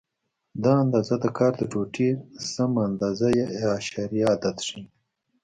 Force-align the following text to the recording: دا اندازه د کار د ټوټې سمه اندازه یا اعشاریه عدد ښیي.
دا 0.63 0.73
اندازه 0.83 1.15
د 1.23 1.25
کار 1.37 1.51
د 1.57 1.61
ټوټې 1.71 2.09
سمه 2.51 2.81
اندازه 2.89 3.27
یا 3.39 3.47
اعشاریه 3.67 4.25
عدد 4.33 4.57
ښیي. 4.67 4.83